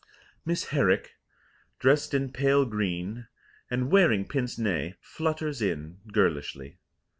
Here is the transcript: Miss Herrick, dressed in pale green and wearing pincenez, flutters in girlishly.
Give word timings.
Miss 0.45 0.69
Herrick, 0.69 1.13
dressed 1.77 2.15
in 2.15 2.31
pale 2.31 2.65
green 2.65 3.27
and 3.69 3.91
wearing 3.91 4.27
pincenez, 4.27 4.95
flutters 4.99 5.61
in 5.61 5.99
girlishly. 6.11 6.79